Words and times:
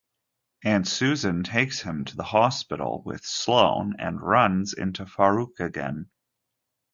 Aunt 0.63 0.87
Susan 0.87 1.43
takes 1.43 1.81
him 1.83 2.05
to 2.05 2.15
the 2.15 2.23
hospital 2.23 3.03
with 3.05 3.23
Sloane 3.23 3.95
and 3.99 4.19
runs 4.19 4.73
into 4.73 5.05
Farooq 5.05 5.59
again. 5.59 6.09